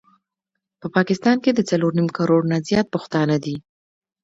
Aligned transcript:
په 0.79 0.87
پاکستان 0.95 1.37
کي 1.43 1.51
د 1.53 1.59
څلور 1.69 1.91
نيم 1.97 2.07
کروړ 2.17 2.41
نه 2.51 2.57
زيات 2.69 2.87
پښتانه 2.95 3.35
دي 3.45 3.55